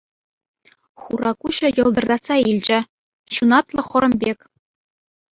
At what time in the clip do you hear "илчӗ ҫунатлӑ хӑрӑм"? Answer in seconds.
2.51-4.13